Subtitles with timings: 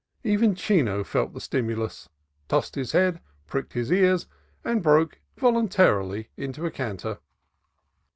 [0.23, 2.09] Even Chino felt the stimulus,
[2.47, 4.25] tossed his head, pricked his ears,
[4.65, 7.19] and broke voluntarily into a canter.